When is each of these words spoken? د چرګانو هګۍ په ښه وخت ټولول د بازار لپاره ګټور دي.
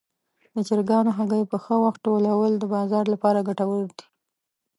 د 0.55 0.57
چرګانو 0.67 1.11
هګۍ 1.17 1.43
په 1.51 1.57
ښه 1.63 1.75
وخت 1.83 1.99
ټولول 2.07 2.51
د 2.57 2.63
بازار 2.73 3.05
لپاره 3.13 3.45
ګټور 3.47 3.83
دي. 3.97 4.05